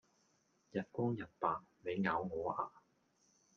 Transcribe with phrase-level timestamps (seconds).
[0.03, 0.03] 日
[0.91, 2.71] 光日白,你咬我呀?